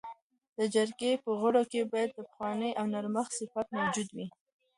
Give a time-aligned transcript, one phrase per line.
[0.57, 4.27] د جرګې په غړو کي باید د بخښنې او نرمښت صفت موجود وي.